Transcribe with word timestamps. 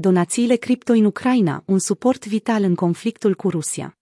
Donațiile 0.00 0.56
cripto 0.56 0.92
în 0.92 1.04
Ucraina, 1.04 1.62
un 1.66 1.78
suport 1.78 2.26
vital 2.26 2.62
în 2.62 2.74
conflictul 2.74 3.34
cu 3.34 3.50
Rusia. 3.50 3.98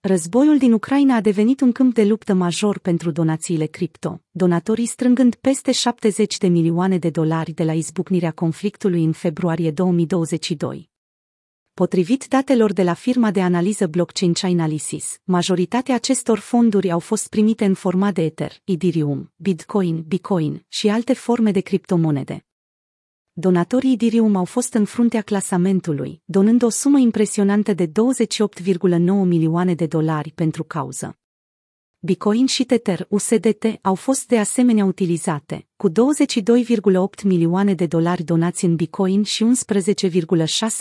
Războiul 0.00 0.58
din 0.58 0.72
Ucraina 0.72 1.14
a 1.14 1.20
devenit 1.20 1.60
un 1.60 1.72
câmp 1.72 1.94
de 1.94 2.04
luptă 2.04 2.34
major 2.34 2.78
pentru 2.78 3.10
donațiile 3.10 3.66
cripto, 3.66 4.20
donatorii 4.30 4.86
strângând 4.86 5.34
peste 5.34 5.72
70 5.72 6.38
de 6.38 6.46
milioane 6.46 6.98
de 6.98 7.10
dolari 7.10 7.52
de 7.52 7.64
la 7.64 7.72
izbucnirea 7.72 8.30
conflictului 8.30 9.04
în 9.04 9.12
februarie 9.12 9.70
2022. 9.70 10.90
Potrivit 11.74 12.26
datelor 12.28 12.72
de 12.72 12.82
la 12.82 12.94
firma 12.94 13.30
de 13.30 13.42
analiză 13.42 13.86
blockchain 13.86 14.32
Chainalysis, 14.32 15.20
majoritatea 15.24 15.94
acestor 15.94 16.38
fonduri 16.38 16.90
au 16.90 16.98
fost 16.98 17.28
primite 17.28 17.64
în 17.64 17.74
format 17.74 18.14
de 18.14 18.22
Ether, 18.22 18.52
Ethereum, 18.64 19.32
Bitcoin, 19.36 20.04
Bitcoin 20.06 20.64
și 20.68 20.88
alte 20.88 21.12
forme 21.12 21.50
de 21.50 21.60
criptomonede. 21.60 22.44
Donatorii 23.36 23.92
Ethereum 23.92 24.36
au 24.36 24.44
fost 24.44 24.74
în 24.74 24.84
fruntea 24.84 25.22
clasamentului, 25.22 26.22
donând 26.24 26.62
o 26.62 26.68
sumă 26.68 26.98
impresionantă 26.98 27.72
de 27.72 27.86
28,9 27.86 27.92
milioane 29.24 29.74
de 29.74 29.86
dolari 29.86 30.32
pentru 30.34 30.64
cauză. 30.64 31.18
Bitcoin 31.98 32.46
și 32.46 32.64
Tether 32.64 33.06
USDT 33.08 33.64
au 33.82 33.94
fost 33.94 34.28
de 34.28 34.38
asemenea 34.38 34.84
utilizate, 34.84 35.66
cu 35.76 35.90
22,8 35.90 35.94
milioane 37.24 37.74
de 37.74 37.86
dolari 37.86 38.22
donați 38.22 38.64
în 38.64 38.76
Bitcoin 38.76 39.22
și 39.22 39.44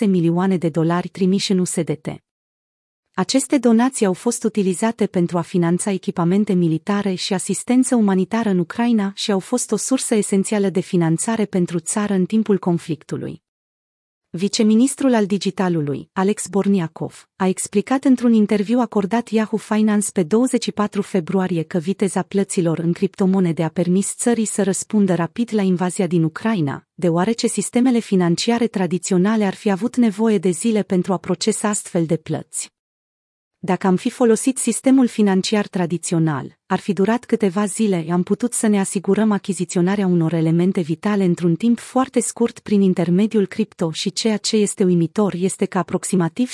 11,6 0.02 0.08
milioane 0.08 0.58
de 0.58 0.70
dolari 0.70 1.08
trimiși 1.08 1.52
în 1.52 1.60
USDT. 1.60 2.08
Aceste 3.16 3.58
donații 3.58 4.06
au 4.06 4.14
fost 4.14 4.44
utilizate 4.44 5.08
pentru 5.08 5.38
a 5.38 5.42
finanța 5.42 5.92
echipamente 5.92 6.54
militare 6.54 7.14
și 7.14 7.34
asistență 7.34 7.96
umanitară 7.96 8.50
în 8.50 8.60
Ucraina 8.60 9.12
și 9.16 9.32
au 9.32 9.40
fost 9.40 9.72
o 9.72 9.76
sursă 9.76 10.16
esențială 10.16 10.70
de 10.70 10.80
finanțare 10.80 11.46
pentru 11.46 11.80
țară 11.80 12.14
în 12.14 12.26
timpul 12.26 12.58
conflictului. 12.58 13.42
Viceministrul 14.30 15.14
al 15.14 15.26
digitalului, 15.26 16.10
Alex 16.14 16.48
Borniakov, 16.48 17.30
a 17.36 17.48
explicat 17.48 18.04
într-un 18.04 18.34
interviu 18.34 18.80
acordat 18.80 19.30
Yahoo 19.30 19.58
Finance 19.58 20.08
pe 20.14 20.24
24 20.24 21.02
februarie 21.02 21.64
că 21.64 21.78
viteza 21.78 22.22
plăților 22.22 22.80
în 22.80 22.94
criptomonede 22.94 23.64
a 23.64 23.70
permis 23.70 24.16
țării 24.16 24.46
să 24.46 24.64
răspundă 24.64 25.14
rapid 25.14 25.50
la 25.54 25.62
invazia 25.62 26.08
din 26.08 26.24
Ucraina, 26.24 26.88
deoarece 26.94 27.48
sistemele 27.48 28.00
financiare 28.00 28.68
tradiționale 28.68 29.46
ar 29.46 29.54
fi 29.54 29.72
avut 29.72 29.96
nevoie 29.96 30.38
de 30.38 30.50
zile 30.50 30.84
pentru 30.84 31.14
a 31.14 31.18
procesa 31.18 31.70
astfel 31.70 32.06
de 32.06 32.18
plăți. 32.18 32.73
Dacă 33.66 33.88
am 33.88 33.96
fi 33.96 34.10
folosit 34.10 34.58
sistemul 34.58 35.08
financiar 35.08 35.68
tradițional, 35.68 36.58
ar 36.66 36.80
fi 36.80 36.94
durat 36.94 37.26
câteva 37.26 37.66
zile, 37.66 38.06
am 38.12 38.24
putut 38.24 38.54
să 38.54 38.68
ne 38.68 38.80
asigurăm 38.80 39.32
achiziționarea 39.32 40.08
unor 40.08 40.34
elemente 40.34 40.82
vitale 40.82 41.24
într-un 41.24 41.56
timp 41.56 41.80
foarte 41.80 42.20
scurt 42.20 42.60
prin 42.60 42.82
intermediul 42.82 43.46
cripto 43.46 43.92
și 43.92 44.12
ceea 44.12 44.38
ce 44.38 44.56
este 44.56 44.84
uimitor 44.84 45.34
este 45.34 45.66
că 45.66 45.78
aproximativ 45.78 46.52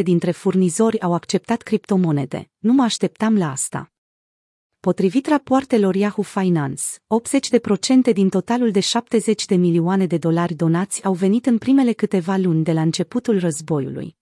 60% 0.00 0.02
dintre 0.02 0.30
furnizori 0.30 1.00
au 1.00 1.14
acceptat 1.14 1.62
criptomonede. 1.62 2.50
Nu 2.58 2.72
mă 2.72 2.82
așteptam 2.82 3.36
la 3.36 3.50
asta. 3.50 3.92
Potrivit 4.78 5.26
rapoartelor 5.26 5.94
Yahoo 5.94 6.24
Finance, 6.24 6.82
80% 8.10 8.12
din 8.12 8.28
totalul 8.28 8.70
de 8.70 8.80
70 8.80 9.44
de 9.44 9.54
milioane 9.54 10.06
de 10.06 10.16
dolari 10.16 10.54
donați 10.54 11.04
au 11.04 11.12
venit 11.12 11.46
în 11.46 11.58
primele 11.58 11.92
câteva 11.92 12.36
luni 12.36 12.64
de 12.64 12.72
la 12.72 12.80
începutul 12.80 13.38
războiului. 13.38 14.18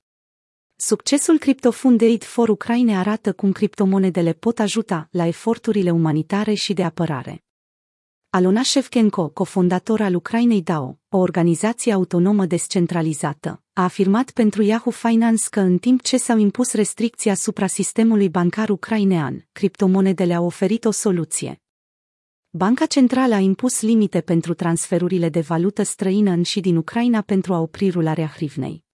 Succesul 0.80 1.38
Cryptofund 1.38 2.02
Aid 2.02 2.24
for 2.24 2.48
Ukraine 2.48 2.96
arată 2.96 3.32
cum 3.32 3.52
criptomonedele 3.52 4.32
pot 4.32 4.58
ajuta 4.58 5.08
la 5.10 5.26
eforturile 5.26 5.90
umanitare 5.90 6.54
și 6.54 6.72
de 6.72 6.84
apărare. 6.84 7.44
Alona 8.30 8.62
Shevchenko, 8.62 9.28
cofondator 9.28 10.00
al 10.00 10.14
Ucrainei 10.14 10.62
DAO, 10.62 10.98
o 11.08 11.18
organizație 11.18 11.92
autonomă 11.92 12.46
descentralizată, 12.46 13.62
a 13.72 13.82
afirmat 13.82 14.30
pentru 14.30 14.62
Yahoo 14.62 14.90
Finance 14.90 15.44
că 15.50 15.60
în 15.60 15.78
timp 15.78 16.02
ce 16.02 16.16
s-au 16.16 16.38
impus 16.38 16.72
restricții 16.72 17.30
asupra 17.30 17.66
sistemului 17.66 18.28
bancar 18.28 18.68
ucrainean, 18.68 19.48
criptomonedele 19.52 20.34
au 20.34 20.44
oferit 20.44 20.84
o 20.84 20.90
soluție. 20.90 21.62
Banca 22.50 22.86
Centrală 22.86 23.34
a 23.34 23.38
impus 23.38 23.80
limite 23.80 24.20
pentru 24.20 24.54
transferurile 24.54 25.28
de 25.28 25.40
valută 25.40 25.82
străină 25.82 26.30
în 26.30 26.42
și 26.42 26.60
din 26.60 26.76
Ucraina 26.76 27.20
pentru 27.20 27.54
a 27.54 27.60
opri 27.60 27.90
rularea 27.90 28.26
hrivnei. 28.26 28.86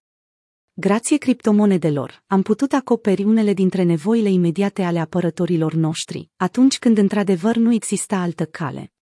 Grație 0.77 1.17
criptomonedelor, 1.17 2.23
am 2.27 2.41
putut 2.41 2.73
acoperi 2.73 3.23
unele 3.23 3.53
dintre 3.53 3.83
nevoile 3.83 4.29
imediate 4.29 4.83
ale 4.83 4.99
apărătorilor 4.99 5.73
noștri, 5.73 6.29
atunci 6.35 6.79
când 6.79 6.97
într-adevăr 6.97 7.55
nu 7.55 7.73
exista 7.73 8.17
altă 8.17 8.45
cale. 8.45 8.93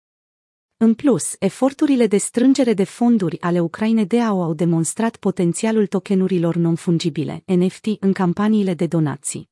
În 0.77 0.95
plus, 0.95 1.35
eforturile 1.39 2.07
de 2.07 2.17
strângere 2.17 2.75
de 2.75 2.85
fonduri 2.85 3.41
ale 3.41 3.61
Ucrainei 3.61 4.07
DAO 4.07 4.43
au 4.43 4.55
demonstrat 4.55 5.17
potențialul 5.17 5.87
tokenurilor 5.87 6.55
non-fungibile, 6.57 7.43
NFT, 7.47 7.87
în 8.01 8.13
campaniile 8.13 8.75
de 8.75 8.87
donații. 8.87 9.51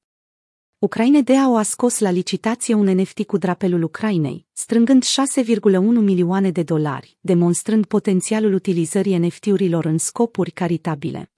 Ucraine 0.78 1.22
DAO 1.22 1.56
a 1.56 1.62
scos 1.62 1.98
la 1.98 2.10
licitație 2.10 2.74
un 2.74 2.86
NFT 2.86 3.24
cu 3.24 3.36
drapelul 3.36 3.82
Ucrainei, 3.82 4.46
strângând 4.52 5.04
6,1 5.04 5.10
milioane 5.80 6.50
de 6.50 6.62
dolari, 6.62 7.16
demonstrând 7.20 7.84
potențialul 7.84 8.52
utilizării 8.52 9.18
NFT-urilor 9.18 9.84
în 9.84 9.98
scopuri 9.98 10.50
caritabile. 10.50 11.30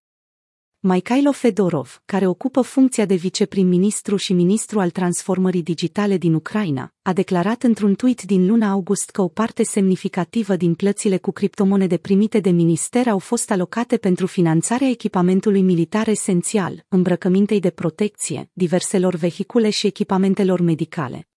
Mikhailo 0.84 1.32
Fedorov, 1.32 2.02
care 2.04 2.26
ocupă 2.26 2.60
funcția 2.60 3.04
de 3.04 3.14
viceprim-ministru 3.14 4.16
și 4.16 4.32
ministru 4.32 4.80
al 4.80 4.90
transformării 4.90 5.62
digitale 5.62 6.16
din 6.16 6.34
Ucraina, 6.34 6.92
a 7.02 7.12
declarat 7.12 7.62
într-un 7.62 7.94
tweet 7.94 8.22
din 8.22 8.46
luna 8.46 8.70
august 8.70 9.10
că 9.10 9.22
o 9.22 9.28
parte 9.28 9.62
semnificativă 9.62 10.56
din 10.56 10.74
plățile 10.74 11.16
cu 11.16 11.32
criptomonede 11.32 11.96
primite 11.96 12.40
de 12.40 12.50
minister 12.50 13.08
au 13.08 13.18
fost 13.18 13.50
alocate 13.50 13.96
pentru 13.96 14.26
finanțarea 14.26 14.88
echipamentului 14.88 15.62
militar 15.62 16.08
esențial, 16.08 16.84
îmbrăcămintei 16.88 17.60
de 17.60 17.70
protecție, 17.70 18.50
diverselor 18.52 19.14
vehicule 19.14 19.70
și 19.70 19.86
echipamentelor 19.86 20.60
medicale. 20.60 21.31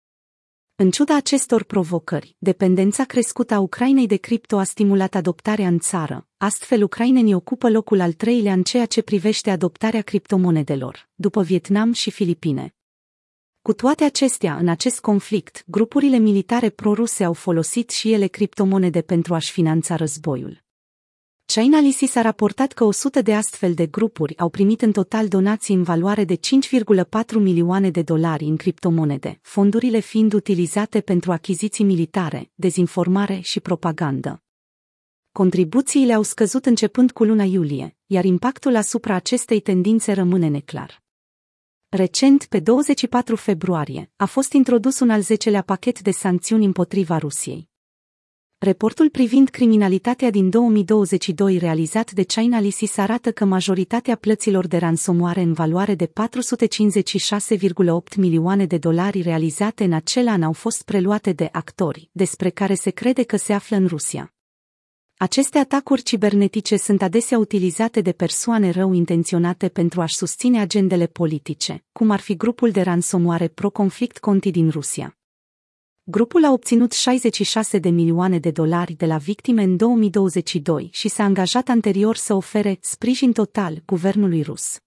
În 0.77 0.91
ciuda 0.91 1.17
acestor 1.17 1.63
provocări, 1.63 2.37
dependența 2.39 3.05
crescută 3.05 3.55
a 3.55 3.59
Ucrainei 3.59 4.07
de 4.07 4.17
cripto 4.17 4.59
a 4.59 4.65
stimulat 4.65 5.15
adoptarea 5.15 5.67
în 5.67 5.79
țară, 5.79 6.27
astfel 6.37 6.83
ucrainenii 6.83 7.35
ocupă 7.35 7.71
locul 7.71 8.01
al 8.01 8.13
treilea 8.13 8.53
în 8.53 8.63
ceea 8.63 8.87
ce 8.87 9.03
privește 9.03 9.51
adoptarea 9.51 10.03
criptomonedelor, 10.03 11.09
după 11.15 11.43
Vietnam 11.43 11.93
și 11.93 12.11
Filipine. 12.11 12.75
Cu 13.63 13.73
toate 13.73 14.05
acestea, 14.05 14.57
în 14.57 14.69
acest 14.69 15.01
conflict, 15.01 15.65
grupurile 15.67 16.17
militare 16.19 16.71
proruse 16.71 17.25
au 17.25 17.33
folosit 17.33 17.91
și 17.91 18.13
ele 18.13 18.27
criptomonede 18.27 19.03
pentru 19.03 19.35
a-și 19.35 19.53
finanța 19.53 19.97
războiul. 19.97 20.64
Chainalysis 21.47 22.15
a 22.15 22.21
raportat 22.21 22.73
că 22.73 22.85
100 22.85 23.23
de 23.23 23.35
astfel 23.35 23.75
de 23.75 23.87
grupuri 23.87 24.39
au 24.39 24.49
primit 24.49 24.83
în 24.83 24.93
total 24.93 25.29
donații 25.29 25.75
în 25.75 25.83
valoare 25.83 26.25
de 26.25 26.37
5,4 26.37 26.41
milioane 27.35 27.91
de 27.91 28.03
dolari 28.03 28.45
în 28.45 28.57
criptomonede, 28.57 29.39
fondurile 29.43 29.99
fiind 29.99 30.33
utilizate 30.33 31.01
pentru 31.01 31.33
achiziții 31.33 31.85
militare, 31.85 32.51
dezinformare 32.55 33.41
și 33.43 33.61
propagandă. 33.61 34.43
Contribuțiile 35.33 36.13
au 36.13 36.23
scăzut 36.23 36.67
începând 36.67 37.11
cu 37.11 37.25
luna 37.25 37.45
iulie, 37.45 37.97
iar 38.07 38.25
impactul 38.25 38.77
asupra 38.77 39.15
acestei 39.15 39.61
tendințe 39.61 40.13
rămâne 40.13 40.49
neclar. 40.49 41.03
Recent, 41.89 42.45
pe 42.45 42.61
24 42.61 43.37
februarie, 43.37 44.11
a 44.17 44.25
fost 44.25 44.53
introdus 44.53 45.01
un 45.01 45.11
al 45.11 45.21
zecelea 45.21 45.63
pachet 45.63 46.01
de 46.01 46.11
sancțiuni 46.11 46.65
împotriva 46.65 47.19
Rusiei. 47.19 47.73
Reportul 48.59 49.09
privind 49.09 49.49
criminalitatea 49.49 50.31
din 50.31 50.51
2022 50.51 51.59
realizat 51.59 52.13
de 52.13 52.23
Chainalysis 52.23 52.97
arată 52.97 53.33
că 53.33 53.45
majoritatea 53.45 54.17
plăților 54.17 54.67
de 54.67 54.77
ransomoare 54.77 55.41
în 55.41 55.53
valoare 55.53 55.95
de 55.95 56.07
456,8 56.07 56.13
milioane 58.17 58.67
de 58.67 58.79
dolari 58.79 59.21
realizate 59.21 59.85
în 59.85 59.93
acel 59.93 60.29
an 60.29 60.43
au 60.43 60.53
fost 60.53 60.83
preluate 60.83 61.33
de 61.33 61.49
actori, 61.53 62.09
despre 62.13 62.51
care 62.51 62.75
se 62.75 62.91
crede 62.91 63.23
că 63.23 63.37
se 63.37 63.53
află 63.53 63.77
în 63.77 63.87
Rusia. 63.87 64.35
Aceste 65.17 65.59
atacuri 65.59 66.03
cibernetice 66.03 66.77
sunt 66.77 67.03
adesea 67.03 67.39
utilizate 67.39 68.01
de 68.01 68.13
persoane 68.13 68.71
rău 68.71 68.93
intenționate 68.93 69.69
pentru 69.69 70.01
a-și 70.01 70.17
susține 70.17 70.61
agendele 70.61 71.07
politice, 71.07 71.85
cum 71.93 72.11
ar 72.11 72.21
fi 72.21 72.37
grupul 72.37 72.71
de 72.71 72.81
ransomoare 72.81 73.49
pro-conflict 73.49 74.19
Conti 74.19 74.51
din 74.51 74.71
Rusia. 74.71 75.19
Grupul 76.07 76.45
a 76.45 76.53
obținut 76.53 76.93
66 76.93 77.79
de 77.79 77.89
milioane 77.89 78.39
de 78.39 78.51
dolari 78.51 78.93
de 78.93 79.07
la 79.07 79.17
victime 79.17 79.63
în 79.63 79.77
2022 79.77 80.89
și 80.93 81.09
s-a 81.09 81.25
angajat 81.25 81.69
anterior 81.69 82.17
să 82.17 82.35
ofere 82.35 82.79
sprijin 82.81 83.33
total 83.33 83.83
guvernului 83.87 84.43
rus. 84.43 84.84